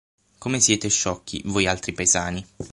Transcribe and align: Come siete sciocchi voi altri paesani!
Come 0.39 0.59
siete 0.59 0.89
sciocchi 0.89 1.43
voi 1.45 1.67
altri 1.67 1.91
paesani! 1.93 2.43